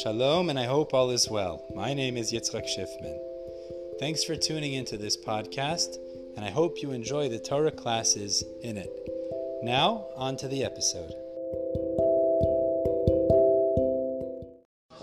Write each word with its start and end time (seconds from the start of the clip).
Shalom, 0.00 0.48
and 0.48 0.58
I 0.58 0.64
hope 0.64 0.94
all 0.94 1.10
is 1.10 1.28
well. 1.28 1.66
My 1.74 1.92
name 1.92 2.16
is 2.16 2.32
Yitzchak 2.32 2.64
Schiffman. 2.64 3.18
Thanks 4.00 4.24
for 4.24 4.34
tuning 4.34 4.72
into 4.72 4.96
this 4.96 5.18
podcast, 5.18 5.96
and 6.34 6.46
I 6.46 6.50
hope 6.50 6.80
you 6.80 6.92
enjoy 6.92 7.28
the 7.28 7.38
Torah 7.38 7.70
classes 7.70 8.42
in 8.62 8.78
it. 8.78 8.90
Now, 9.62 10.06
on 10.16 10.38
to 10.38 10.48
the 10.48 10.64
episode. 10.64 11.12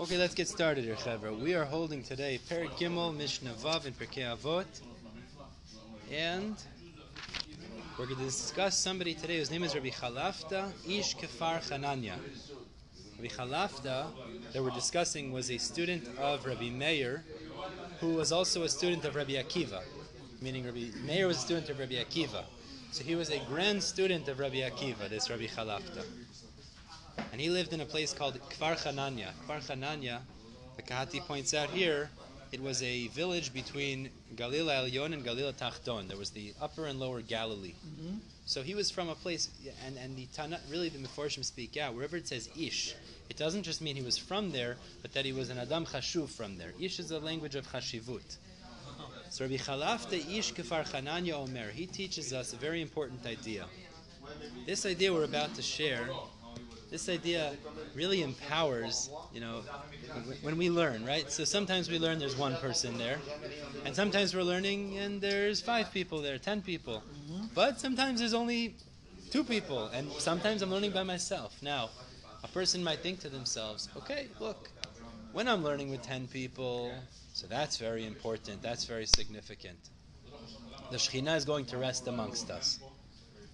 Okay, 0.00 0.18
let's 0.18 0.34
get 0.34 0.48
started 0.48 0.82
here, 0.82 0.96
Chevra. 0.96 1.38
We 1.38 1.54
are 1.54 1.64
holding 1.64 2.02
today 2.02 2.40
Perik 2.50 2.70
Gimel, 2.70 3.16
Mishnah 3.16 3.52
Vav, 3.62 3.86
and 3.86 3.96
Pirkei 3.96 4.36
Avot, 4.36 4.66
and 6.12 6.56
we're 7.96 8.06
going 8.06 8.18
to 8.18 8.24
discuss 8.24 8.76
somebody 8.76 9.14
today 9.14 9.38
whose 9.38 9.52
name 9.52 9.62
is 9.62 9.72
Rabbi 9.72 9.90
Chalafta 9.90 10.72
Ish 10.88 11.16
Kefar 11.16 11.60
Chananya. 11.60 12.14
Rabbi 13.20 13.34
Chalafta, 13.34 14.06
that 14.54 14.62
we're 14.62 14.70
discussing, 14.70 15.30
was 15.30 15.50
a 15.50 15.58
student 15.58 16.08
of 16.16 16.46
Rabbi 16.46 16.70
Meir, 16.70 17.22
who 18.00 18.14
was 18.14 18.32
also 18.32 18.62
a 18.62 18.68
student 18.68 19.04
of 19.04 19.14
Rabbi 19.14 19.32
Akiva. 19.32 19.82
Meaning, 20.40 20.64
Rabbi 20.64 20.86
Meir 21.04 21.26
was 21.26 21.36
a 21.36 21.40
student 21.40 21.68
of 21.68 21.78
Rabbi 21.78 21.96
Akiva. 21.96 22.44
So 22.92 23.04
he 23.04 23.16
was 23.16 23.28
a 23.28 23.38
grand 23.40 23.82
student 23.82 24.26
of 24.28 24.38
Rabbi 24.38 24.60
Akiva, 24.60 25.10
this 25.10 25.28
Rabbi 25.28 25.48
Chalafta. 25.48 26.02
And 27.30 27.38
he 27.38 27.50
lived 27.50 27.74
in 27.74 27.82
a 27.82 27.84
place 27.84 28.14
called 28.14 28.40
Kfar 28.48 28.76
Chananya. 28.82 29.32
Kfar 29.46 29.60
Chananya, 29.60 30.20
the 30.76 30.82
Kehati 30.82 31.20
points 31.20 31.52
out 31.52 31.68
here, 31.68 32.08
it 32.52 32.60
was 32.60 32.82
a 32.82 33.08
village 33.08 33.52
between 33.52 34.10
Galila 34.34 34.84
Elyon 34.84 35.12
and 35.12 35.24
Galila 35.24 35.52
Tachton. 35.52 36.08
There 36.08 36.16
was 36.16 36.30
the 36.30 36.52
upper 36.60 36.86
and 36.86 36.98
lower 36.98 37.20
Galilee. 37.20 37.74
Mm-hmm. 37.86 38.16
So 38.44 38.62
he 38.62 38.74
was 38.74 38.90
from 38.90 39.08
a 39.08 39.14
place, 39.14 39.48
and, 39.86 39.96
and 39.96 40.16
the 40.16 40.26
Tana, 40.34 40.58
really 40.68 40.88
the 40.88 40.98
Meforshim 40.98 41.44
speak 41.44 41.76
out, 41.76 41.94
wherever 41.94 42.16
it 42.16 42.26
says 42.26 42.48
Ish, 42.58 42.94
it 43.28 43.36
doesn't 43.36 43.62
just 43.62 43.80
mean 43.80 43.94
he 43.94 44.02
was 44.02 44.18
from 44.18 44.50
there, 44.50 44.76
but 45.02 45.12
that 45.12 45.24
he 45.24 45.32
was 45.32 45.50
an 45.50 45.58
Adam 45.58 45.86
Chashuv 45.86 46.28
from 46.28 46.58
there. 46.58 46.72
Ish 46.80 46.98
is 46.98 47.12
a 47.12 47.20
language 47.20 47.54
of 47.54 47.66
Chashivut. 47.70 48.36
So 49.30 49.44
Rabbi 49.44 49.56
Chalafta 49.56 50.18
Ish 50.36 50.54
Kefar 50.54 50.84
Chananya 50.90 51.34
Omer, 51.34 51.70
he 51.70 51.86
teaches 51.86 52.32
us 52.32 52.52
a 52.52 52.56
very 52.56 52.82
important 52.82 53.24
idea. 53.26 53.66
This 54.66 54.84
idea 54.84 55.12
we're 55.12 55.24
about 55.24 55.54
to 55.54 55.62
share 55.62 56.08
this 56.90 57.08
idea 57.08 57.52
really 57.94 58.22
empowers, 58.22 59.10
you 59.32 59.40
know, 59.40 59.62
when 60.42 60.56
we 60.56 60.70
learn, 60.70 61.04
right? 61.04 61.30
So 61.30 61.44
sometimes 61.44 61.88
we 61.88 61.98
learn 61.98 62.18
there's 62.18 62.36
one 62.36 62.56
person 62.56 62.98
there, 62.98 63.18
and 63.84 63.94
sometimes 63.94 64.34
we're 64.34 64.42
learning 64.42 64.98
and 64.98 65.20
there's 65.20 65.60
five 65.60 65.92
people 65.92 66.20
there, 66.20 66.38
ten 66.38 66.62
people. 66.62 67.02
Mm-hmm. 67.30 67.46
But 67.54 67.80
sometimes 67.80 68.20
there's 68.20 68.34
only 68.34 68.74
two 69.30 69.44
people, 69.44 69.86
and 69.94 70.10
sometimes 70.12 70.62
I'm 70.62 70.70
learning 70.70 70.90
by 70.90 71.04
myself. 71.04 71.56
Now, 71.62 71.90
a 72.42 72.48
person 72.48 72.82
might 72.82 73.00
think 73.00 73.20
to 73.20 73.28
themselves, 73.28 73.88
okay, 73.96 74.26
look, 74.40 74.70
when 75.32 75.46
I'm 75.46 75.62
learning 75.62 75.90
with 75.90 76.02
ten 76.02 76.26
people, 76.26 76.92
so 77.32 77.46
that's 77.46 77.76
very 77.76 78.04
important, 78.04 78.62
that's 78.62 78.84
very 78.84 79.06
significant. 79.06 79.78
The 80.90 80.96
Shekhinah 80.96 81.36
is 81.36 81.44
going 81.44 81.66
to 81.66 81.78
rest 81.78 82.08
amongst 82.08 82.50
us. 82.50 82.80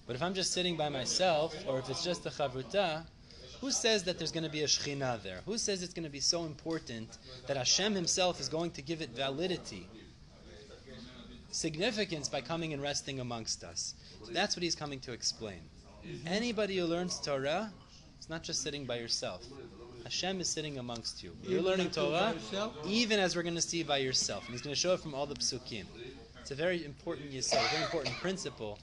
But 0.07 0.17
if 0.17 0.23
I'm 0.23 0.33
just 0.33 0.53
sitting 0.53 0.77
by 0.77 0.89
myself, 0.89 1.55
or 1.67 1.79
if 1.81 1.91
it's 1.91 2.03
just 2.03 2.25
a 2.25 2.31
chavruta, 2.31 3.05
who 3.61 3.71
says 3.71 4.05
that 4.05 4.19
there's 4.19 4.33
going 4.33 4.45
to 4.45 4.51
be 4.51 4.63
a 4.63 4.67
Shekhinah 4.67 5.23
there? 5.23 5.41
Who 5.47 5.59
says 5.59 5.83
it's 5.83 5.95
going 5.95 6.05
to 6.05 6.11
be 6.11 6.21
so 6.21 6.45
important 6.45 7.19
that 7.47 7.57
Hashem 7.57 7.95
Himself 7.95 8.41
is 8.41 8.49
going 8.49 8.71
to 8.73 8.83
give 8.83 9.01
it 9.01 9.11
validity, 9.11 9.89
significance 11.51 12.29
by 12.29 12.41
coming 12.41 12.73
and 12.73 12.83
resting 12.83 13.21
amongst 13.21 13.65
us? 13.65 13.95
So 14.25 14.33
that's 14.33 14.57
what 14.57 14.63
He's 14.63 14.75
coming 14.75 15.01
to 15.01 15.13
explain. 15.13 15.61
Anybody 16.27 16.79
who 16.79 16.85
learns 16.85 17.19
Torah, 17.21 17.73
it's 18.19 18.29
not 18.29 18.43
just 18.43 18.63
sitting 18.63 18.85
by 18.85 18.97
yourself. 18.99 19.45
Hashem 20.05 20.41
is 20.41 20.49
sitting 20.49 20.79
amongst 20.79 21.23
you. 21.23 21.37
You're 21.43 21.63
learning 21.63 21.91
Torah, 21.91 22.35
even 22.87 23.19
as 23.19 23.35
we're 23.35 23.43
going 23.43 23.57
to 23.57 23.61
see 23.61 23.83
by 23.83 23.99
yourself. 23.99 24.45
And 24.45 24.53
He's 24.53 24.63
going 24.63 24.75
to 24.75 24.81
show 24.81 24.95
it 24.95 25.01
from 25.01 25.15
all 25.15 25.27
the 25.27 25.35
psukim. 25.35 25.85
It's 26.41 26.53
a 26.53 26.55
very 26.55 26.85
important 26.85 27.33
yisod, 27.33 27.65
a 27.67 27.69
very 27.71 27.83
important 27.83 28.15
principle, 28.19 28.79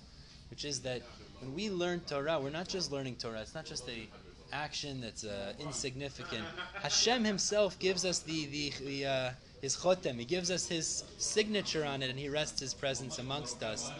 which 0.49 0.65
is 0.65 0.81
that 0.81 1.01
when 1.39 1.53
we 1.53 1.69
learn 1.69 2.01
Torah, 2.01 2.39
we're 2.41 2.49
not 2.49 2.67
just 2.67 2.91
learning 2.91 3.15
Torah. 3.15 3.39
It's 3.39 3.55
not 3.55 3.65
just 3.65 3.87
a 3.87 4.07
action 4.53 5.01
that's 5.01 5.23
uh, 5.23 5.53
insignificant. 5.59 6.45
Hashem 6.81 7.23
Himself 7.23 7.77
gives 7.79 8.05
us 8.05 8.19
the 8.19 8.45
the, 8.45 8.73
the 8.85 9.05
uh, 9.05 9.31
His 9.61 9.75
chotem. 9.75 10.19
He 10.19 10.25
gives 10.25 10.51
us 10.51 10.67
His 10.67 11.03
signature 11.17 11.83
on 11.83 12.03
it, 12.03 12.09
and 12.09 12.19
He 12.19 12.29
rests 12.29 12.59
His 12.59 12.73
presence 12.73 13.19
amongst 13.19 13.63
us 13.63 13.91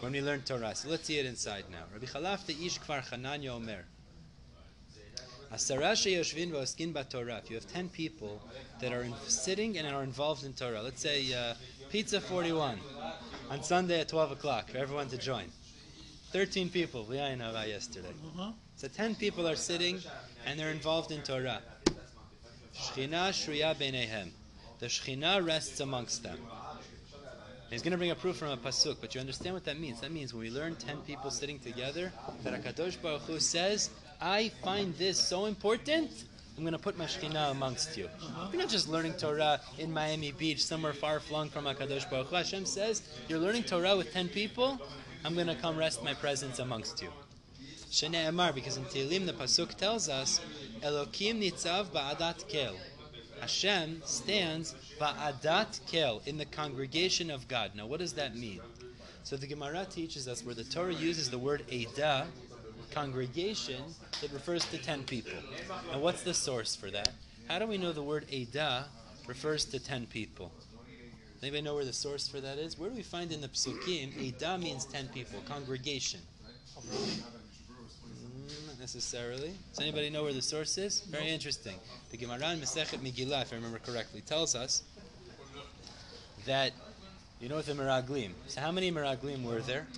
when 0.00 0.12
we 0.12 0.20
learn 0.20 0.42
Torah. 0.42 0.74
So 0.74 0.88
let's 0.88 1.04
see 1.04 1.18
it 1.18 1.26
inside 1.26 1.64
now. 1.70 1.84
Rabbi 1.92 2.06
Chalafta 2.06 2.50
Ish 2.66 2.80
Kfar 2.80 3.02
Chananya 3.08 3.50
Omer. 3.50 3.84
You 7.48 7.54
have 7.54 7.66
ten 7.72 7.88
people 7.88 8.42
that 8.80 8.92
are 8.92 9.02
in, 9.02 9.14
sitting 9.28 9.78
and 9.78 9.86
are 9.86 10.02
involved 10.02 10.44
in 10.44 10.52
Torah, 10.52 10.82
let's 10.82 11.00
say 11.00 11.32
uh, 11.32 11.54
Pizza 11.90 12.20
41 12.20 12.80
on 13.48 13.62
Sunday 13.62 14.00
at 14.00 14.08
12 14.08 14.32
o'clock 14.32 14.68
for 14.68 14.78
everyone 14.78 15.08
to 15.08 15.16
join. 15.16 15.44
13 16.32 16.68
people, 16.68 17.06
we 17.08 17.16
know 17.16 17.50
about 17.50 17.68
yesterday. 17.68 18.08
Uh-huh. 18.08 18.50
So 18.76 18.88
10 18.88 19.14
people 19.14 19.48
are 19.48 19.56
sitting 19.56 20.00
and 20.44 20.60
they're 20.60 20.70
involved 20.70 21.10
in 21.10 21.22
Torah. 21.22 21.62
Shechina 22.74 23.30
shriya 23.30 23.74
beinehem. 23.74 24.28
The 24.80 24.86
Shechina 24.86 25.44
rests 25.44 25.80
amongst 25.80 26.22
them. 26.22 26.38
He's 27.70 27.80
going 27.80 27.92
to 27.92 27.98
bring 27.98 28.10
a 28.10 28.14
proof 28.14 28.36
from 28.36 28.50
a 28.50 28.56
pasuk, 28.58 28.98
but 29.00 29.14
you 29.14 29.20
understand 29.20 29.54
what 29.54 29.64
that 29.64 29.80
means. 29.80 30.02
That 30.02 30.12
means 30.12 30.34
when 30.34 30.42
we 30.42 30.50
learn 30.50 30.76
10 30.76 30.98
people 30.98 31.30
sitting 31.30 31.58
together, 31.58 32.12
that 32.44 32.62
HaKadosh 32.62 33.00
Baruch 33.00 33.22
Hu 33.22 33.40
says, 33.40 33.88
I 34.20 34.50
find 34.62 34.94
this 34.96 35.18
so 35.18 35.46
important, 35.46 36.24
I'm 36.58 36.62
going 36.62 36.74
to 36.74 36.78
put 36.78 36.98
my 36.98 37.06
Shekhinah 37.06 37.52
amongst 37.52 37.96
you. 37.96 38.10
You're 38.52 38.60
not 38.60 38.68
just 38.68 38.88
learning 38.88 39.14
Torah 39.14 39.58
in 39.78 39.90
Miami 39.90 40.32
Beach, 40.32 40.62
somewhere 40.62 40.92
far 40.92 41.18
flung 41.18 41.48
from 41.48 41.64
HaKadosh 41.64 42.10
Baruch 42.10 42.28
Hu. 42.28 42.36
Hashem 42.36 42.66
says, 42.66 43.02
you're 43.26 43.40
learning 43.40 43.64
Torah 43.64 43.96
with 43.96 44.12
10 44.12 44.28
people, 44.28 44.78
I'm 45.24 45.34
going 45.34 45.46
to 45.46 45.56
come 45.56 45.78
rest 45.78 46.04
my 46.04 46.12
presence 46.12 46.58
amongst 46.58 47.02
you. 47.02 47.08
Because 47.88 48.76
in 48.76 48.84
Tehillim 48.84 49.26
the 49.26 49.32
pasuk 49.32 49.74
tells 49.74 50.08
us, 50.08 50.40
Elokim 50.82 51.40
nitzav 51.42 51.86
ba'adat 51.86 52.48
kel. 52.48 52.76
Hashem 53.40 54.02
stands 54.04 54.74
ba'adat 55.00 55.80
kel 55.86 56.20
in 56.26 56.36
the 56.36 56.44
congregation 56.44 57.30
of 57.30 57.48
God. 57.48 57.72
Now, 57.74 57.86
what 57.86 58.00
does 58.00 58.14
that 58.14 58.36
mean? 58.36 58.60
So 59.22 59.36
the 59.36 59.46
Gemara 59.46 59.86
teaches 59.90 60.28
us 60.28 60.44
where 60.44 60.54
the 60.54 60.64
Torah 60.64 60.94
uses 60.94 61.30
the 61.30 61.38
word 61.38 61.64
Eidah, 61.68 62.26
congregation, 62.92 63.82
it 64.22 64.30
refers 64.32 64.64
to 64.66 64.78
ten 64.78 65.02
people. 65.02 65.38
Now, 65.90 65.98
what's 65.98 66.22
the 66.22 66.34
source 66.34 66.76
for 66.76 66.90
that? 66.90 67.10
How 67.48 67.58
do 67.58 67.66
we 67.66 67.78
know 67.78 67.92
the 67.92 68.02
word 68.02 68.26
Eidah 68.28 68.84
refers 69.26 69.64
to 69.66 69.78
ten 69.78 70.06
people? 70.06 70.52
Anybody 71.42 71.62
know 71.62 71.74
where 71.74 71.84
the 71.84 71.92
source 71.92 72.28
for 72.28 72.40
that 72.40 72.58
is? 72.58 72.78
Where 72.78 72.88
do 72.88 72.96
we 72.96 73.02
find 73.02 73.32
in 73.32 73.40
the 73.40 73.48
psukim, 73.48 74.12
Eidah 74.14 74.60
means 74.60 74.84
ten 74.84 75.08
people, 75.08 75.40
congregation? 75.48 76.20
Necessarily. 78.86 79.52
Does 79.72 79.80
anybody 79.80 80.10
know 80.10 80.22
where 80.22 80.32
the 80.32 80.40
source 80.40 80.78
is? 80.78 81.00
Very 81.00 81.28
interesting. 81.28 81.74
The 82.12 82.16
Gemara 82.16 82.52
in 82.52 82.60
Masechet 82.60 83.00
Megillah, 83.00 83.42
if 83.42 83.52
I 83.52 83.56
remember 83.56 83.80
correctly, 83.80 84.20
tells 84.20 84.54
us 84.54 84.84
that, 86.46 86.70
you 87.40 87.48
know 87.48 87.60
the 87.60 87.72
Meraglim. 87.72 88.30
So 88.46 88.60
how 88.60 88.70
many 88.70 88.92
Meraglim 88.92 89.42
were 89.42 89.58
there? 89.58 89.88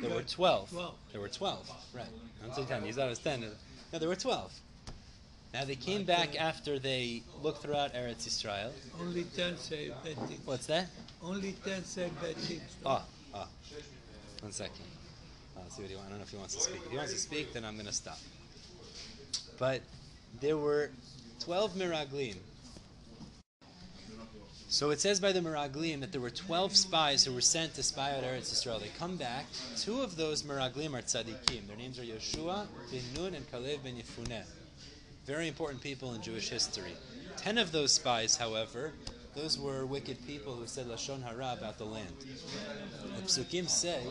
There 0.00 0.08
were 0.08 0.22
12. 0.22 0.74
There 1.12 1.20
were 1.20 1.28
12, 1.28 1.70
right. 1.94 2.06
I'm 2.42 2.54
saying 2.54 2.68
10. 2.68 2.84
He's 2.84 2.96
always 2.96 3.18
10. 3.18 3.44
No, 3.92 3.98
there 3.98 4.08
were 4.08 4.16
12. 4.16 4.50
Now 5.52 5.66
they 5.66 5.76
came 5.76 6.04
back 6.04 6.40
after 6.40 6.78
they 6.78 7.22
looked 7.42 7.60
throughout 7.60 7.92
Eretz 7.92 8.26
Yisrael. 8.26 8.70
Only 8.98 9.24
ten 9.24 9.58
say 9.58 9.90
bad 10.02 10.16
things. 10.26 10.40
What's 10.46 10.66
that? 10.68 10.86
Only 11.22 11.54
ten 11.64 11.84
say 11.84 12.10
bad 12.22 12.36
things. 12.36 12.62
Ah, 12.86 13.04
ah. 13.34 13.46
One 14.40 14.52
second. 14.52 14.86
See 15.68 15.82
what 15.82 15.90
he 15.90 15.96
wants. 15.96 16.08
I 16.08 16.10
don't 16.10 16.18
know 16.18 16.24
if 16.24 16.30
he 16.30 16.36
wants 16.36 16.54
to 16.54 16.60
speak. 16.60 16.80
If 16.84 16.90
he 16.90 16.96
wants 16.96 17.12
to 17.12 17.18
speak, 17.18 17.52
then 17.52 17.64
I'm 17.64 17.74
going 17.74 17.86
to 17.86 17.92
stop. 17.92 18.18
But 19.58 19.82
there 20.40 20.56
were 20.56 20.90
12 21.40 21.74
Meraglim. 21.74 22.36
So 24.68 24.90
it 24.90 25.00
says 25.00 25.20
by 25.20 25.32
the 25.32 25.40
Meraglim 25.40 26.00
that 26.00 26.12
there 26.12 26.20
were 26.20 26.30
12 26.30 26.76
spies 26.76 27.24
who 27.24 27.32
were 27.32 27.40
sent 27.40 27.74
to 27.74 27.82
spy 27.82 28.16
out 28.16 28.24
Eretz 28.24 28.52
Yisrael. 28.52 28.80
They 28.80 28.90
come 28.98 29.16
back. 29.16 29.46
Two 29.76 30.02
of 30.02 30.16
those 30.16 30.42
Meraglim 30.42 30.94
are 30.94 31.02
tzaddikim. 31.02 31.66
Their 31.66 31.76
names 31.76 31.98
are 31.98 32.02
Yeshua 32.02 32.66
ben 32.90 33.02
Nun 33.14 33.34
and 33.34 33.50
Kalev 33.50 33.84
ben 33.84 33.94
Yefuneh 33.94 34.44
very 35.26 35.48
important 35.48 35.82
people 35.82 36.14
in 36.14 36.22
Jewish 36.22 36.48
history. 36.48 36.92
Ten 37.36 37.58
of 37.58 37.72
those 37.72 37.92
spies, 37.92 38.36
however, 38.36 38.92
those 39.36 39.58
were 39.58 39.84
wicked 39.84 40.26
people 40.26 40.54
who 40.54 40.66
said 40.66 40.86
lashon 40.86 41.22
hara 41.22 41.54
about 41.56 41.76
the 41.78 41.84
land. 41.84 42.14
The 43.16 43.22
psukim 43.22 43.68
say, 43.68 44.02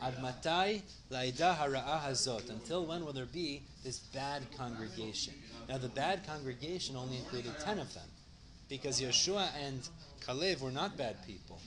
"Ad 0.00 0.20
matai 0.20 0.82
laida 1.10 1.56
hara'a 1.56 2.02
hazot." 2.02 2.50
Until 2.50 2.84
when 2.84 3.04
will 3.04 3.12
there 3.12 3.24
be 3.24 3.62
this 3.84 4.00
bad 4.00 4.42
congregation? 4.58 5.34
Now, 5.68 5.78
the 5.78 5.88
bad 5.88 6.26
congregation 6.26 6.96
only 6.96 7.18
included 7.18 7.58
ten 7.60 7.78
of 7.78 7.94
them, 7.94 8.08
because 8.68 9.00
Yeshua 9.00 9.48
and 9.56 9.88
Kalev 10.20 10.60
were 10.60 10.72
not 10.72 10.96
bad 10.96 11.24
people. 11.24 11.60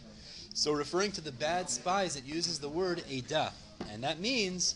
So, 0.54 0.74
referring 0.74 1.14
to 1.14 1.22
the 1.22 1.32
bad 1.32 1.70
spies, 1.70 2.16
it 2.16 2.26
uses 2.26 2.60
the 2.60 2.70
word 2.70 3.04
Eidah, 3.10 3.54
and 3.90 4.04
that 4.04 4.20
means 4.20 4.76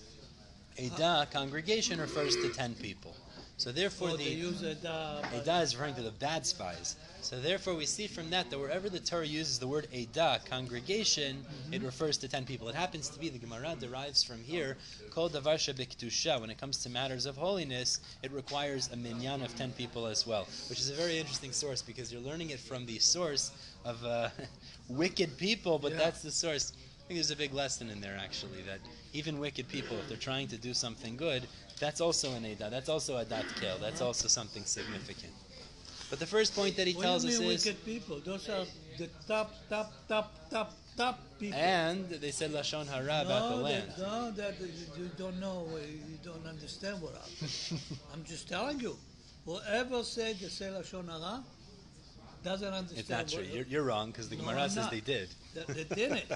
Eidah 0.78 1.30
congregation 1.32 2.00
refers 2.00 2.36
to 2.38 2.50
ten 2.50 2.74
people. 2.76 3.16
So 3.60 3.74
therefore, 3.74 4.12
Or 4.12 4.18
the 4.18 4.24
use 4.24 4.62
a 4.62 4.74
da. 4.76 5.20
but- 5.22 5.44
Edah 5.46 5.62
is 5.64 5.76
referring 5.76 5.96
to 5.96 6.02
the 6.02 6.12
bad 6.12 6.46
spies. 6.46 6.96
So 7.22 7.42
therefore, 7.42 7.76
we 7.76 7.86
see 7.86 8.08
from 8.08 8.30
that 8.30 8.50
that 8.50 8.58
wherever 8.58 8.90
the 8.90 9.02
Torah 9.02 9.26
uses 9.28 9.60
the 9.60 9.68
word 9.68 9.90
Edah, 9.94 10.46
congregation, 10.46 11.46
it 11.70 11.82
refers 11.84 12.18
to 12.20 12.30
ten 12.30 12.46
people. 12.46 12.70
It 12.70 12.76
happens 12.76 13.10
to 13.10 13.20
be 13.20 13.28
the 13.28 13.38
Gemara 13.38 13.76
derives 13.78 14.24
from 14.24 14.42
here. 14.42 14.78
Kol 15.10 15.30
davar 15.30 15.56
shebektusha. 15.58 16.40
When 16.40 16.50
it 16.50 16.58
comes 16.58 16.78
to 16.84 16.90
matters 16.90 17.26
of 17.26 17.36
holiness, 17.36 18.00
it 18.24 18.32
requires 18.32 18.90
a 18.94 18.96
minyan 18.96 19.42
of 19.44 19.54
ten 19.58 19.74
people 19.74 20.06
as 20.08 20.26
well, 20.26 20.48
which 20.70 20.80
is 20.80 20.90
a 20.90 20.94
very 20.94 21.18
interesting 21.20 21.52
source 21.52 21.82
because 21.82 22.14
you're 22.14 22.22
learning 22.22 22.52
it 22.52 22.60
from 22.62 22.86
the 22.86 22.98
source 23.00 23.52
of 23.84 24.02
uh, 24.06 24.30
wicked 24.88 25.38
people, 25.38 25.78
but 25.80 25.92
Yeah. 25.92 25.98
that's 25.98 26.22
the 26.22 26.32
source. 26.32 26.72
Think 27.10 27.18
there's 27.18 27.32
a 27.32 27.36
big 27.36 27.56
lesson 27.56 27.90
in 27.90 28.02
there 28.02 28.16
actually 28.24 28.62
that 28.68 28.78
even 29.14 29.40
wicked 29.40 29.68
people, 29.68 29.98
if 29.98 30.08
they're 30.08 30.16
trying 30.16 30.48
to 30.50 30.58
do 30.58 30.76
something 30.76 31.18
good, 31.18 31.42
that's 31.80 32.02
also 32.02 32.36
an 32.36 32.44
Edah. 32.44 32.70
That's 32.70 32.88
also 32.88 33.18
a 33.18 33.26
dat 33.26 33.46
kel. 33.60 33.80
That's 33.80 34.00
also 34.00 34.28
something 34.28 34.64
significant. 34.64 35.34
But 36.12 36.20
the 36.20 36.28
first 36.28 36.56
point 36.56 36.78
that 36.78 36.86
he 36.86 36.94
What 36.94 37.02
tells 37.02 37.24
do 37.24 37.30
you 37.30 37.50
us 37.50 37.66
is, 37.66 37.66
wicked 37.66 37.84
people? 37.84 38.20
Those 38.24 38.48
are 38.50 38.64
the 39.00 39.08
top, 39.28 39.56
top, 39.72 39.92
top, 40.08 40.36
top, 40.52 40.78
top 40.96 41.20
people. 41.40 41.58
and 41.58 42.08
they 42.12 42.30
said 42.30 42.52
lashon 42.52 42.86
hara 42.86 43.26
about 43.26 43.50
the 43.50 43.56
land. 43.56 43.90
That, 43.98 44.08
no, 44.08 44.30
that 44.30 44.54
you, 44.60 45.10
don't 45.18 45.40
know. 45.40 45.68
You 45.82 46.20
don't 46.24 46.46
understand 46.46 47.02
what 47.02 47.16
I'm. 47.16 47.80
I'm 48.14 48.24
just 48.24 48.48
telling 48.48 48.80
you. 48.80 48.96
Whoever 49.46 50.04
said 50.04 50.38
the 50.38 50.52
say 50.52 50.68
lashon 50.68 51.08
hara 51.08 51.44
doesn't 52.44 52.74
understand. 52.74 53.00
It's 53.00 53.10
not 53.10 53.28
true. 53.28 53.44
what- 53.44 53.54
You're, 53.54 53.66
you're 53.66 53.84
wrong 53.84 54.08
because 54.12 54.30
the 54.30 54.36
No, 54.36 54.44
Gemara 54.44 54.64
I'm 54.64 54.70
says 54.70 54.84
not. 54.86 54.92
they 54.92 55.00
did. 55.02 55.30
That 55.56 55.68
they 55.68 55.84
didn't. 55.84 56.24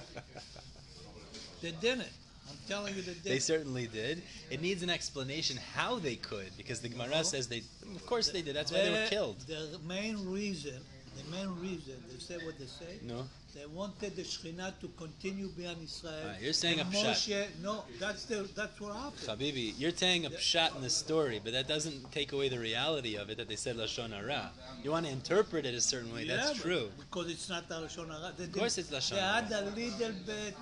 They 1.62 1.72
didn't. 1.72 2.10
I'm 2.50 2.58
telling 2.68 2.94
you, 2.94 3.02
they 3.02 3.14
didn't. 3.14 3.24
They 3.24 3.40
certainly 3.40 3.88
did. 3.88 4.22
It 4.52 4.62
needs 4.62 4.84
an 4.84 4.90
explanation 4.90 5.58
how 5.74 5.98
they 5.98 6.16
could 6.18 6.52
because 6.58 6.82
the 6.82 6.90
Gemara 6.90 7.24
says 7.24 7.48
they. 7.48 7.64
Of 7.96 8.06
course 8.06 8.32
they 8.32 8.42
did. 8.42 8.54
That's 8.54 8.70
why 8.72 8.82
they 8.84 8.92
were 8.92 9.08
killed. 9.08 9.40
The 9.48 9.80
main 9.88 10.30
reason, 10.30 10.76
the 11.16 11.32
main 11.32 11.58
reason, 11.62 11.94
they 12.12 12.20
say 12.20 12.36
what 12.46 12.60
they 12.60 12.66
say. 12.66 12.98
No. 13.02 13.24
They 13.56 13.68
wanted 13.68 14.16
the 14.16 14.24
Shekhinah 14.24 14.80
to 14.82 14.88
continue 14.98 15.48
being 15.50 15.78
Israel. 15.84 16.14
Right, 16.26 16.42
you're 16.42 16.54
saying 16.54 16.80
And 16.80 16.92
a 16.92 16.98
pshat. 16.98 17.30
Moshe, 17.30 17.48
no, 17.62 17.84
that's 18.00 18.26
the 18.26 18.50
that's 18.56 18.80
what 18.82 18.96
happened. 18.96 19.28
Habibi, 19.28 19.76
you're 19.78 19.92
saying 19.92 20.26
a 20.26 20.32
pshat 20.32 20.76
in 20.76 20.82
the 20.82 20.90
story, 20.90 21.40
but 21.44 21.54
that 21.54 21.68
doesn't 21.68 22.12
take 22.12 22.32
away 22.34 22.50
the 22.50 22.58
reality 22.60 23.16
of 23.16 23.30
it 23.30 23.38
that 23.38 23.48
they 23.48 23.56
said 23.56 23.76
lashon 23.76 24.12
hara. 24.12 24.50
You 24.84 24.90
want 24.90 25.06
to 25.06 25.12
interpret 25.12 25.68
it 25.68 25.76
a 25.76 25.82
certain 25.82 26.12
way. 26.14 26.24
Yeah, 26.24 26.38
That's 26.38 26.60
true. 26.62 26.90
Because 26.98 27.30
it's 27.30 27.48
not 27.48 27.70
Lashon 27.70 28.08
Hara. 28.10 28.34
They 28.38 28.46
Of 28.46 28.52
course 28.54 28.78
it's 28.80 28.90
Lashon 28.90 29.18
hara. 29.20 29.46
They 29.48 29.56
had 29.56 29.64
a 29.64 29.70
little 29.70 30.16
bit, 30.26 30.56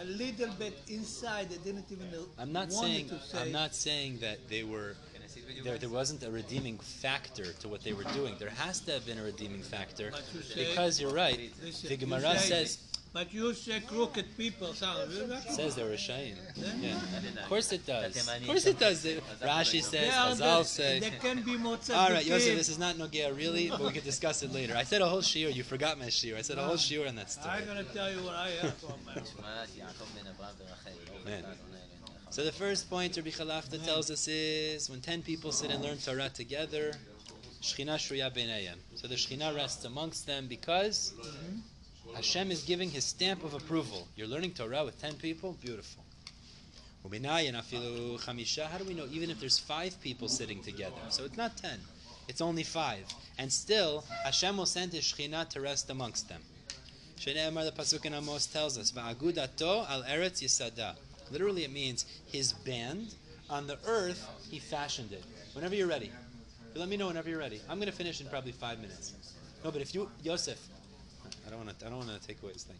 a 0.00 0.04
little 0.04 0.54
bit 0.58 0.76
inside. 0.88 1.50
They 1.50 1.58
didn't 1.58 1.86
even 1.92 2.10
know. 2.10 2.26
I'm 2.36 2.52
not 2.52 2.72
saying 2.72 3.10
to 3.10 3.20
say. 3.20 3.42
I'm 3.42 3.52
not 3.52 3.74
saying 3.76 4.18
that 4.18 4.48
they 4.48 4.64
were 4.64 4.96
there, 5.64 5.78
there 5.78 5.88
wasn't 5.88 6.22
a 6.22 6.30
redeeming 6.30 6.78
factor 6.78 7.52
to 7.60 7.68
what 7.68 7.82
they 7.82 7.92
were 7.92 8.04
doing. 8.14 8.34
There 8.38 8.50
has 8.50 8.80
to 8.80 8.92
have 8.92 9.06
been 9.06 9.18
a 9.18 9.22
redeeming 9.22 9.62
factor 9.62 10.10
But 10.10 10.22
you 10.34 10.42
say- 10.42 10.68
because 10.68 11.00
you're 11.00 11.12
right. 11.12 11.50
Listen, 11.62 11.88
The 11.88 11.94
you 11.94 12.00
Gemara 12.00 12.38
say- 12.38 12.48
says 12.48 12.78
But 13.14 13.32
you 13.32 13.54
say 13.54 13.78
crooked 13.78 14.36
people. 14.36 14.74
Sorry, 14.74 15.06
you're 15.14 15.28
says 15.48 15.76
they 15.76 15.84
were 15.84 15.90
shayim. 15.90 16.34
Yeah. 16.56 16.66
Yeah, 16.80 17.42
of 17.42 17.48
course 17.48 17.70
it 17.70 17.86
does. 17.86 18.16
Of 18.16 18.44
course 18.44 18.66
it 18.66 18.76
does. 18.76 19.06
Rashi 19.40 19.80
says, 19.80 19.90
They 19.92 20.10
are 20.10 20.34
Chazal 20.34 20.64
say. 20.64 20.98
They 20.98 21.10
can 21.10 21.42
be 21.42 21.56
more 21.56 21.78
All 21.94 22.10
right, 22.10 22.26
Yosef, 22.26 22.54
tzaddikim. 22.54 22.56
this 22.56 22.68
is 22.68 22.78
not 22.80 22.96
Nogea 22.96 23.30
really, 23.36 23.70
but 23.70 23.82
we 23.82 23.92
could 23.92 24.02
discuss 24.02 24.42
it 24.42 24.52
later. 24.52 24.74
I 24.76 24.82
said 24.82 25.00
a 25.00 25.06
whole 25.06 25.22
shiur. 25.22 25.54
You 25.54 25.62
forgot 25.62 25.96
my 25.96 26.06
shiur. 26.06 26.36
I 26.36 26.42
said 26.42 26.58
a 26.58 26.64
whole 26.64 26.74
ah. 26.74 26.86
shiur 26.86 27.06
on 27.06 27.14
that 27.14 27.30
story. 27.30 27.54
I'm 27.54 27.64
gonna 27.66 27.84
tell 27.84 28.10
you 28.10 28.20
what 28.26 28.34
I 28.34 28.50
have 28.62 28.74
from 28.78 28.98
my. 29.06 29.14
Oh, 29.14 29.22
man. 31.24 31.44
So 32.34 32.42
the 32.42 32.50
first 32.50 32.90
point 32.90 33.16
Rabbi 33.16 33.30
Chalafta 33.30 33.78
tells 33.84 34.10
us 34.10 34.26
is 34.26 34.90
when 34.90 35.00
ten 35.00 35.22
people 35.22 35.52
sit 35.52 35.70
and 35.70 35.80
learn 35.80 35.98
Torah 35.98 36.28
together, 36.34 36.90
Shechina 37.62 37.94
Shruya 37.94 38.28
Beinayim. 38.34 38.74
So 38.96 39.06
the 39.06 39.14
Shechina 39.14 39.54
rests 39.54 39.84
amongst 39.84 40.26
them 40.26 40.48
because 40.48 41.14
Hashem 42.12 42.50
is 42.50 42.64
giving 42.64 42.90
His 42.90 43.04
stamp 43.04 43.44
of 43.44 43.54
approval. 43.54 44.08
You're 44.16 44.26
learning 44.26 44.54
Torah 44.54 44.84
with 44.84 45.00
ten 45.00 45.14
people, 45.14 45.56
beautiful. 45.62 46.02
How 47.04 47.08
do 47.08 48.84
we 48.84 48.94
know? 48.94 49.06
Even 49.12 49.30
if 49.30 49.38
there's 49.38 49.60
five 49.60 50.00
people 50.00 50.26
sitting 50.26 50.60
together, 50.60 51.02
so 51.10 51.24
it's 51.24 51.36
not 51.36 51.56
ten, 51.56 51.78
it's 52.26 52.40
only 52.40 52.64
five, 52.64 53.04
and 53.38 53.52
still 53.52 54.02
Hashem 54.24 54.56
will 54.56 54.66
send 54.66 54.92
His 54.92 55.04
Shechina 55.04 55.48
to 55.50 55.60
rest 55.60 55.88
amongst 55.88 56.28
them. 56.28 56.42
Shneimar 57.16 57.64
the 57.64 57.70
pasuk 57.70 58.04
in 58.06 58.12
Amos 58.12 58.46
tells 58.46 58.76
us, 58.76 58.90
"Va'agudato 58.90 59.88
al 59.88 60.02
eretz 60.02 60.42
yisada." 60.42 60.96
Literally, 61.30 61.64
it 61.64 61.72
means 61.72 62.06
his 62.26 62.52
band 62.52 63.14
on 63.50 63.66
the 63.66 63.78
earth. 63.86 64.28
He 64.50 64.58
fashioned 64.58 65.12
it. 65.12 65.24
Whenever 65.52 65.74
you're 65.74 65.86
ready, 65.86 66.10
let 66.74 66.88
me 66.88 66.96
know 66.96 67.06
whenever 67.06 67.28
you're 67.28 67.38
ready. 67.38 67.60
I'm 67.68 67.78
going 67.78 67.90
to 67.90 67.96
finish 67.96 68.20
in 68.20 68.28
probably 68.28 68.52
five 68.52 68.80
minutes. 68.80 69.14
No, 69.64 69.70
but 69.70 69.80
if 69.80 69.94
you, 69.94 70.10
Yosef, 70.22 70.58
I 71.46 71.50
don't 71.50 71.64
want 71.64 71.78
to. 71.78 71.86
I 71.86 71.88
don't 71.88 71.98
want 71.98 72.20
to 72.20 72.26
take 72.26 72.42
away 72.42 72.52
his 72.52 72.64
thing. 72.64 72.76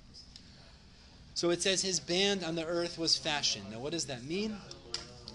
So 1.34 1.50
it 1.50 1.62
says 1.62 1.82
his 1.82 1.98
band 1.98 2.44
on 2.44 2.54
the 2.54 2.64
earth 2.64 2.98
was 2.98 3.16
fashioned. 3.16 3.70
Now, 3.70 3.80
what 3.80 3.92
does 3.92 4.06
that 4.06 4.24
mean? 4.24 4.56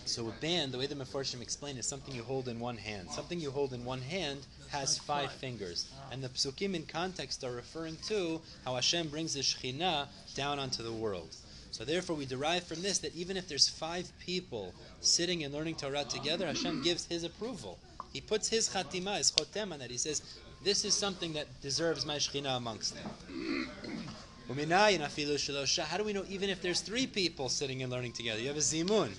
So 0.05 0.27
a 0.27 0.31
band, 0.41 0.71
the 0.71 0.79
way 0.79 0.87
the 0.87 0.95
Mefarshim 0.95 1.41
explain, 1.41 1.77
is 1.77 1.85
something 1.85 2.15
you 2.15 2.23
hold 2.23 2.47
in 2.47 2.59
one 2.59 2.77
hand. 2.77 3.11
Something 3.11 3.39
you 3.39 3.51
hold 3.51 3.73
in 3.73 3.85
one 3.85 4.01
hand 4.01 4.39
has 4.69 4.97
five 4.97 5.31
fingers, 5.31 5.91
and 6.11 6.23
the 6.23 6.29
psukim 6.29 6.73
in 6.73 6.83
context 6.83 7.43
are 7.43 7.51
referring 7.51 7.97
to 8.07 8.41
how 8.65 8.75
Hashem 8.75 9.09
brings 9.09 9.35
the 9.35 9.41
Shekhinah 9.41 10.07
down 10.35 10.57
onto 10.57 10.81
the 10.81 10.91
world. 10.91 11.35
So 11.71 11.85
therefore, 11.85 12.15
we 12.15 12.25
derive 12.25 12.63
from 12.63 12.81
this 12.81 12.97
that 12.99 13.15
even 13.15 13.37
if 13.37 13.47
there's 13.47 13.69
five 13.69 14.11
people 14.19 14.73
sitting 15.01 15.43
and 15.43 15.53
learning 15.53 15.75
Torah 15.75 16.03
together, 16.03 16.47
Hashem 16.47 16.81
gives 16.83 17.05
His 17.05 17.23
approval. 17.23 17.77
He 18.11 18.21
puts 18.21 18.49
His 18.49 18.67
chatima, 18.69 19.17
His 19.17 19.31
chotem 19.31 19.71
on 19.73 19.81
it. 19.81 19.91
He 19.91 19.97
says, 19.97 20.21
"This 20.63 20.83
is 20.83 20.93
something 20.93 21.33
that 21.33 21.47
deserves 21.61 22.05
my 22.05 22.17
Shekhinah 22.17 22.57
amongst 22.57 22.95
them." 22.95 23.09
How 24.47 25.97
do 25.97 26.03
we 26.03 26.13
know 26.13 26.25
even 26.27 26.49
if 26.49 26.61
there's 26.61 26.81
three 26.81 27.05
people 27.05 27.49
sitting 27.49 27.83
and 27.83 27.91
learning 27.91 28.13
together? 28.13 28.41
You 28.41 28.47
have 28.47 28.57
a 28.57 28.61
zimun. 28.61 29.11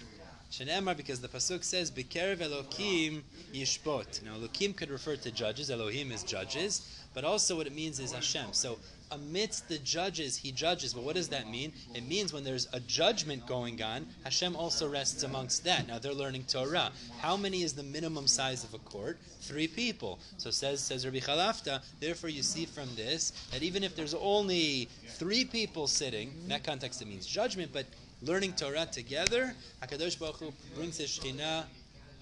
Shenemar, 0.50 0.96
because 0.96 1.20
the 1.20 1.28
pasuk 1.28 1.62
says, 1.62 1.90
"Bikerev 1.92 2.38
Elokim 2.38 3.22
yishpot." 3.54 4.22
Now, 4.22 4.36
Elokim 4.36 4.74
could 4.74 4.90
refer 4.90 5.16
to 5.16 5.30
judges. 5.30 5.70
Elohim 5.70 6.10
is 6.10 6.24
judges, 6.24 6.82
but 7.14 7.24
also 7.24 7.56
what 7.56 7.68
it 7.68 7.74
means 7.74 8.00
is 8.00 8.12
Hashem. 8.12 8.52
So, 8.52 8.80
amidst 9.12 9.68
the 9.68 9.78
judges, 9.78 10.36
He 10.36 10.50
judges. 10.50 10.92
But 10.94 11.04
what 11.04 11.14
does 11.14 11.28
that 11.28 11.48
mean? 11.48 11.72
It 11.94 12.06
means 12.06 12.32
when 12.32 12.42
there's 12.42 12.68
a 12.72 12.80
judgment 12.80 13.46
going 13.46 13.80
on, 13.80 14.06
Hashem 14.24 14.56
also 14.56 14.88
rests 14.88 15.22
amongst 15.22 15.62
that. 15.64 15.86
Now 15.86 15.98
they're 15.98 16.12
learning 16.12 16.44
Torah. 16.44 16.90
How 17.20 17.36
many 17.36 17.62
is 17.62 17.74
the 17.74 17.82
minimum 17.84 18.26
size 18.26 18.64
of 18.64 18.74
a 18.74 18.78
court? 18.78 19.18
Three 19.42 19.68
people. 19.68 20.18
So 20.38 20.50
says 20.50 20.80
says 20.80 21.04
Rabbi 21.04 21.18
Chalafta. 21.20 21.80
Therefore, 22.00 22.30
you 22.30 22.42
see 22.42 22.66
from 22.66 22.88
this 22.96 23.32
that 23.52 23.62
even 23.62 23.84
if 23.84 23.94
there's 23.94 24.14
only 24.14 24.88
three 25.10 25.44
people 25.44 25.86
sitting, 25.86 26.32
in 26.42 26.48
that 26.48 26.64
context 26.64 27.00
it 27.02 27.06
means 27.06 27.26
judgment, 27.26 27.72
but 27.72 27.86
learning 28.22 28.52
Torah 28.54 28.86
together, 28.90 29.54
Hakadosh 29.82 30.18
Baruch 30.18 30.36
Hu 30.36 30.52
brings 30.74 30.98
His 30.98 31.08
Shekhinah 31.08 31.64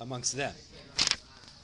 amongst 0.00 0.36
them. 0.36 0.54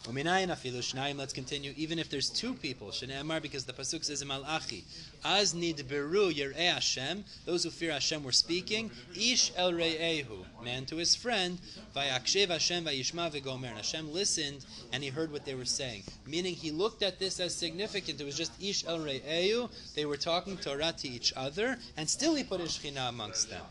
Let's 0.06 1.32
continue. 1.32 1.72
Even 1.78 1.98
if 1.98 2.10
there's 2.10 2.28
two 2.28 2.52
people, 2.52 2.88
Shneimar, 2.88 3.40
because 3.40 3.64
the 3.64 3.72
pasuk 3.72 4.04
says 4.04 4.22
malachi, 4.22 4.84
az 5.24 5.54
nidberu 5.54 6.30
yerei 6.30 6.74
Hashem. 6.74 7.24
Those 7.46 7.64
who 7.64 7.70
fear 7.70 7.92
Hashem 7.92 8.22
were 8.22 8.30
speaking. 8.30 8.90
Ish 9.16 9.52
el 9.56 9.72
re'ehu, 9.72 10.44
man 10.62 10.84
to 10.86 10.96
his 10.96 11.14
friend. 11.14 11.58
Vayakshev 11.96 12.48
Hashem 12.48 12.84
vayishma 12.84 13.30
v'gomer. 13.32 13.68
And 13.68 13.78
Hashem 13.78 14.12
listened 14.12 14.66
and 14.92 15.02
he 15.02 15.08
heard 15.08 15.32
what 15.32 15.46
they 15.46 15.54
were 15.54 15.64
saying. 15.64 16.02
Meaning 16.26 16.54
he 16.54 16.70
looked 16.70 17.02
at 17.02 17.18
this 17.18 17.40
as 17.40 17.54
significant. 17.54 18.20
It 18.20 18.24
was 18.24 18.36
just 18.36 18.52
ish 18.62 18.84
el 18.86 18.98
re'ehu. 18.98 19.70
They 19.94 20.04
were 20.04 20.18
talking 20.18 20.58
Torah 20.58 20.92
to 20.98 21.08
each 21.08 21.32
other, 21.34 21.78
and 21.96 22.10
still 22.10 22.34
he 22.34 22.44
put 22.44 22.60
his 22.60 22.76
shechina 22.76 23.08
amongst 23.08 23.48
them. 23.48 23.64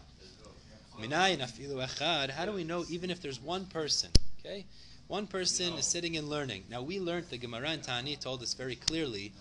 How 1.11 2.45
do 2.45 2.51
we 2.53 2.63
know 2.63 2.85
even 2.89 3.09
if 3.09 3.21
there's 3.21 3.39
one 3.41 3.65
person? 3.65 4.09
Okay. 4.39 4.65
One 5.07 5.27
person 5.27 5.73
is 5.73 5.85
sitting 5.85 6.17
and 6.17 6.29
learning. 6.29 6.63
Now 6.69 6.81
we 6.81 6.99
learned 6.99 7.27
the 7.29 7.37
Gemara 7.37 7.69
and 7.69 7.83
Tani 7.83 8.15
told 8.15 8.41
us 8.41 8.53
very 8.53 8.75
clearly, 8.75 9.33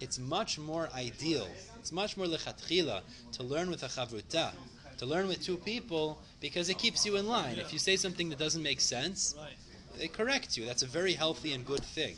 it's 0.00 0.18
much 0.18 0.58
more 0.58 0.88
ideal, 0.94 1.46
it's 1.78 1.92
much 1.92 2.16
more 2.16 2.26
lechatchila 2.26 3.02
to 3.32 3.42
learn 3.42 3.70
with 3.70 3.82
a 3.82 3.86
chavruta, 3.86 4.52
to 4.96 5.06
learn 5.06 5.28
with 5.28 5.42
two 5.42 5.56
people, 5.58 6.18
because 6.40 6.68
it 6.70 6.78
keeps 6.78 7.04
you 7.04 7.16
in 7.16 7.26
line. 7.26 7.58
If 7.58 7.72
you 7.72 7.78
say 7.78 7.96
something 7.96 8.30
that 8.30 8.38
doesn't 8.38 8.62
make 8.62 8.80
sense, 8.80 9.34
they 9.98 10.08
correct 10.08 10.56
you. 10.56 10.64
That's 10.64 10.82
a 10.82 10.86
very 10.86 11.12
healthy 11.12 11.52
and 11.52 11.66
good 11.66 11.84
thing. 11.84 12.16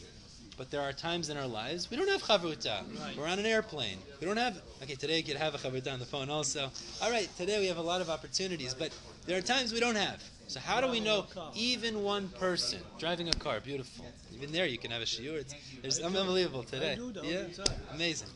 But 0.63 0.71
there 0.71 0.83
are 0.83 0.93
times 0.93 1.29
in 1.29 1.37
our 1.37 1.49
lives 1.49 1.91
we 1.91 1.97
don't 1.97 2.09
have 2.09 2.23
chavruta. 2.23 2.85
Right. 3.01 3.19
We're 3.19 3.27
on 3.27 3.41
an 3.41 3.47
airplane. 3.47 3.99
We 4.21 4.29
don't 4.29 4.37
have. 4.37 4.63
Okay, 4.81 4.95
today 4.95 5.17
you 5.17 5.25
could 5.25 5.35
have 5.35 5.57
a 5.57 5.59
chavruta 5.59 5.93
on 5.93 5.99
the 5.99 6.05
phone 6.05 6.31
also. 6.31 6.71
All 7.03 7.11
right, 7.11 7.29
today 7.37 7.59
we 7.59 7.67
have 7.67 7.79
a 7.79 7.83
lot 7.83 8.01
of 8.01 8.09
opportunities, 8.09 8.73
but 8.73 8.93
there 9.27 9.37
are 9.37 9.41
times 9.41 9.73
we 9.73 9.81
don't 9.81 9.97
have. 9.97 10.23
So 10.47 10.61
how 10.61 10.81
do 10.81 10.87
we 10.87 11.01
know 11.01 11.27
even 11.57 12.05
one 12.05 12.29
person 12.29 12.79
driving 12.97 13.29
a 13.29 13.33
car, 13.33 13.59
beautiful? 13.59 14.07
Even 14.33 14.53
there 14.53 14.67
you 14.67 14.79
can 14.79 14.93
have 14.93 15.03
a 15.03 15.05
shiur. 15.05 15.45
It's, 15.83 15.99
unbelievable 15.99 16.63
today. 16.63 16.93
I 16.93 16.95
do 16.95 17.11
that 17.11 17.25
all 17.25 17.29
Yeah, 17.29 17.65
amazing. 17.93 18.29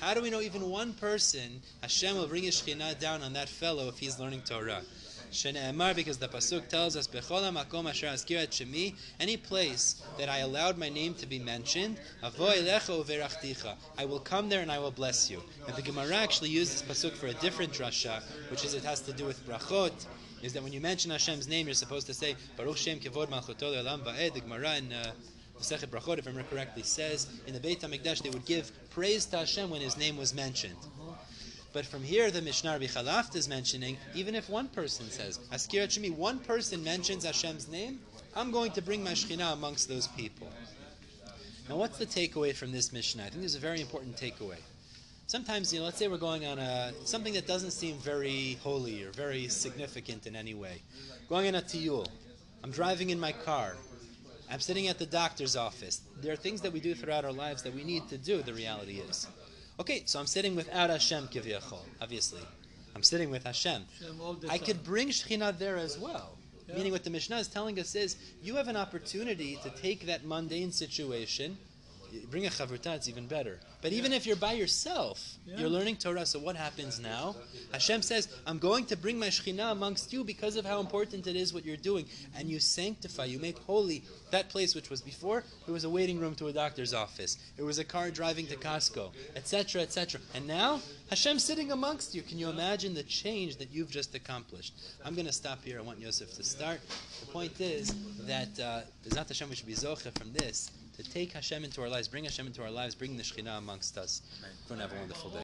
How 0.00 0.14
do 0.14 0.20
we 0.20 0.30
know 0.30 0.40
even 0.40 0.68
one 0.68 0.94
person 0.94 1.62
Hashem 1.80 2.16
will 2.16 2.26
bring 2.26 2.42
His 2.42 2.60
Shekhinah 2.60 2.98
down 2.98 3.22
on 3.22 3.34
that 3.34 3.48
fellow 3.48 3.86
if 3.86 4.00
he's 4.00 4.18
learning 4.18 4.40
Torah? 4.40 4.82
Shene'emar, 5.32 5.94
because 5.94 6.18
the 6.18 6.28
pasuk 6.28 6.68
tells 6.68 6.94
us, 6.96 7.06
"Bechol 7.06 7.50
makom 7.52 7.88
asher 7.88 8.08
shemi," 8.08 8.94
any 9.18 9.36
place 9.36 10.02
that 10.18 10.28
I 10.28 10.38
allowed 10.38 10.76
my 10.78 10.88
name 10.88 11.14
to 11.14 11.26
be 11.26 11.38
mentioned, 11.38 11.98
avo 12.22 12.52
elecha 12.52 13.04
uverachticha, 13.04 13.74
I 13.98 14.04
will 14.04 14.20
come 14.20 14.48
there 14.48 14.60
and 14.60 14.70
I 14.70 14.78
will 14.78 14.90
bless 14.90 15.30
you. 15.30 15.42
And 15.66 15.74
the 15.74 15.82
Gemara 15.82 16.16
actually 16.16 16.50
uses 16.50 16.82
this 16.82 17.04
pasuk 17.04 17.16
for 17.16 17.26
a 17.28 17.34
different 17.34 17.72
drasha, 17.72 18.22
which 18.50 18.64
is 18.64 18.74
it 18.74 18.84
has 18.84 19.00
to 19.00 19.12
do 19.12 19.24
with 19.24 19.44
brachot. 19.46 20.06
Is 20.42 20.52
that 20.54 20.62
when 20.62 20.72
you 20.72 20.80
mention 20.80 21.12
Hashem's 21.12 21.46
name, 21.46 21.66
you're 21.66 21.74
supposed 21.74 22.08
to 22.08 22.14
say 22.14 22.34
Baruch 22.56 22.76
Shem 22.76 22.98
Kevod 22.98 23.28
Va'ed. 23.28 24.34
The 24.34 24.40
Gemara 24.40 24.76
in 24.76 24.92
uh, 24.92 25.12
Brachot, 25.60 26.18
if 26.18 26.26
I 26.26 26.30
remember 26.30 26.50
correctly, 26.50 26.82
says 26.82 27.28
in 27.46 27.54
the 27.54 27.60
Beit 27.60 27.80
Hamikdash 27.80 28.22
they 28.22 28.30
would 28.30 28.44
give 28.44 28.72
praise 28.90 29.24
to 29.26 29.38
Hashem 29.38 29.70
when 29.70 29.80
His 29.80 29.96
name 29.96 30.16
was 30.16 30.34
mentioned. 30.34 30.76
But 31.72 31.86
from 31.86 32.02
here, 32.02 32.30
the 32.30 32.42
Mishnah 32.42 32.72
Rabbi 32.72 32.84
Chalaft 32.84 33.34
is 33.34 33.48
mentioning, 33.48 33.96
even 34.14 34.34
if 34.34 34.50
one 34.50 34.68
person 34.68 35.08
says, 35.10 35.38
Askirat 35.52 35.88
Shemi, 35.88 36.14
one 36.14 36.38
person 36.38 36.84
mentions 36.84 37.24
Hashem's 37.24 37.66
name, 37.68 38.00
I'm 38.36 38.50
going 38.50 38.72
to 38.72 38.82
bring 38.82 39.02
my 39.02 39.12
Shekhinah 39.12 39.54
amongst 39.54 39.88
those 39.88 40.06
people. 40.08 40.48
Now, 41.68 41.76
what's 41.76 41.96
the 41.96 42.06
takeaway 42.06 42.54
from 42.54 42.72
this 42.72 42.92
Mishnah? 42.92 43.22
I 43.22 43.28
think 43.28 43.40
there's 43.40 43.54
a 43.54 43.60
very 43.60 43.80
important 43.80 44.16
takeaway. 44.16 44.58
Sometimes, 45.28 45.72
you 45.72 45.78
know, 45.78 45.86
let's 45.86 45.96
say 45.96 46.08
we're 46.08 46.18
going 46.18 46.44
on 46.44 46.58
a 46.58 46.92
something 47.04 47.32
that 47.34 47.46
doesn't 47.46 47.70
seem 47.70 47.96
very 47.98 48.58
holy 48.62 49.02
or 49.04 49.10
very 49.12 49.48
significant 49.48 50.26
in 50.26 50.36
any 50.36 50.52
way. 50.52 50.82
Going 51.28 51.46
on 51.48 51.54
a 51.54 51.62
tiyul. 51.62 52.06
I'm 52.62 52.70
driving 52.70 53.08
in 53.10 53.18
my 53.18 53.32
car. 53.32 53.76
I'm 54.50 54.60
sitting 54.60 54.88
at 54.88 54.98
the 54.98 55.06
doctor's 55.06 55.56
office. 55.56 56.02
There 56.20 56.32
are 56.32 56.36
things 56.36 56.60
that 56.60 56.72
we 56.72 56.80
do 56.80 56.94
throughout 56.94 57.24
our 57.24 57.32
lives 57.32 57.62
that 57.62 57.74
we 57.74 57.82
need 57.84 58.08
to 58.10 58.18
do, 58.18 58.42
the 58.42 58.52
reality 58.52 58.98
is. 58.98 59.26
Okay, 59.80 60.02
so 60.06 60.20
I'm 60.20 60.26
sitting 60.26 60.54
without 60.54 60.90
Hashem, 60.90 61.28
Kivyachol, 61.28 61.80
obviously. 62.00 62.42
I'm 62.94 63.02
sitting 63.02 63.30
with 63.30 63.44
Hashem. 63.44 63.84
Hashem 64.00 64.20
all 64.20 64.34
the 64.34 64.50
I 64.50 64.58
could 64.58 64.84
bring 64.84 65.08
Shekhinah 65.08 65.58
there 65.58 65.76
as 65.76 65.98
well. 65.98 66.36
Meaning, 66.74 66.92
what 66.92 67.04
the 67.04 67.10
Mishnah 67.10 67.36
is 67.36 67.48
telling 67.48 67.78
us 67.78 67.94
is 67.94 68.16
you 68.42 68.56
have 68.56 68.68
an 68.68 68.76
opportunity 68.76 69.58
to 69.62 69.70
take 69.70 70.06
that 70.06 70.24
mundane 70.24 70.72
situation, 70.72 71.58
bring 72.30 72.46
a 72.46 72.50
chavruta, 72.50 72.94
it's 72.94 73.08
even 73.08 73.26
better. 73.26 73.58
But 73.80 73.92
even 73.92 74.12
if 74.12 74.26
you're 74.26 74.36
by 74.36 74.52
yourself, 74.52 75.38
Yeah. 75.46 75.58
you're 75.58 75.68
learning 75.68 75.96
Torah, 75.96 76.26
so 76.26 76.38
what 76.38 76.56
happens 76.56 77.00
now? 77.00 77.36
Hashem 77.72 78.02
says, 78.02 78.28
I'm 78.46 78.58
going 78.58 78.86
to 78.86 78.96
bring 78.96 79.18
my 79.18 79.28
Shekhinah 79.28 79.72
amongst 79.72 80.12
you 80.12 80.24
because 80.24 80.56
of 80.56 80.64
how 80.64 80.80
important 80.80 81.26
it 81.26 81.36
is 81.36 81.52
what 81.52 81.64
you're 81.64 81.76
doing. 81.76 82.06
And 82.36 82.48
you 82.48 82.60
sanctify, 82.60 83.24
you 83.26 83.38
make 83.38 83.58
holy 83.58 84.04
that 84.30 84.48
place 84.48 84.74
which 84.74 84.88
was 84.90 85.00
before, 85.02 85.44
it 85.66 85.70
was 85.70 85.84
a 85.84 85.90
waiting 85.90 86.18
room 86.18 86.34
to 86.36 86.48
a 86.48 86.52
doctor's 86.52 86.94
office. 86.94 87.38
It 87.56 87.62
was 87.62 87.78
a 87.78 87.84
car 87.84 88.10
driving 88.10 88.46
to 88.48 88.56
Costco, 88.56 89.12
etc., 89.36 89.82
etc. 89.82 90.20
And 90.34 90.46
now, 90.46 90.80
Hashem's 91.10 91.44
sitting 91.44 91.72
amongst 91.72 92.14
you. 92.14 92.22
Can 92.22 92.38
you 92.38 92.48
imagine 92.48 92.94
the 92.94 93.02
change 93.02 93.56
that 93.58 93.70
you've 93.72 93.90
just 93.90 94.14
accomplished? 94.14 94.74
I'm 95.04 95.14
going 95.14 95.26
to 95.26 95.32
stop 95.32 95.62
here. 95.64 95.78
I 95.78 95.82
want 95.82 96.00
Yosef 96.00 96.34
to 96.36 96.44
start. 96.44 96.80
The 97.20 97.26
point 97.26 97.60
is 97.60 97.94
that, 98.20 98.58
uh, 98.58 98.80
Hashem, 99.14 99.50
we 99.50 99.56
should 99.56 99.66
be 99.66 99.74
zoche 99.74 100.10
from 100.18 100.32
this, 100.32 100.70
to 100.96 101.02
take 101.02 101.32
Hashem 101.32 101.64
into 101.64 101.82
our 101.82 101.88
lives, 101.88 102.08
bring 102.08 102.24
Hashem 102.24 102.46
into 102.46 102.62
our 102.62 102.70
lives, 102.70 102.94
bring 102.94 103.16
the 103.16 103.22
Shekhinah 103.22 103.58
amongst 103.58 103.96
us. 103.98 104.22
Everyone 104.64 104.88
have 104.88 104.96
a 104.96 105.00
wonderful 105.00 105.30
day. 105.30 105.40